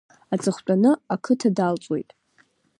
[0.33, 2.09] Аҵыхәтәаны ақыҭа далҵуеит.